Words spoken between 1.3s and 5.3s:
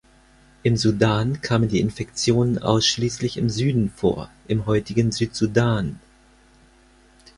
kamen die Infektionen ausschließlich im Süden vor, im heutigen